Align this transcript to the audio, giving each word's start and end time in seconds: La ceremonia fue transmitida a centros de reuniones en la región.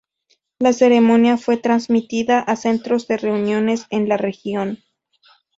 La 0.57 0.73
ceremonia 0.73 1.37
fue 1.37 1.57
transmitida 1.57 2.39
a 2.39 2.55
centros 2.55 3.07
de 3.07 3.17
reuniones 3.17 3.85
en 3.91 4.09
la 4.09 4.17
región. 4.17 4.79